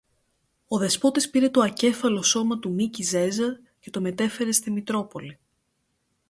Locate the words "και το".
3.79-4.01